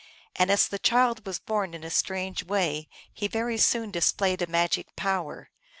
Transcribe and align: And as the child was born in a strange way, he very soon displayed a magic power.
And 0.35 0.49
as 0.49 0.67
the 0.67 0.79
child 0.79 1.27
was 1.27 1.37
born 1.37 1.75
in 1.75 1.83
a 1.83 1.91
strange 1.91 2.43
way, 2.43 2.89
he 3.13 3.27
very 3.27 3.59
soon 3.59 3.91
displayed 3.91 4.41
a 4.41 4.47
magic 4.47 4.95
power. 4.95 5.51